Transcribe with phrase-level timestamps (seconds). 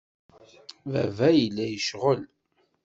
[0.91, 2.21] Baba yella yecɣel.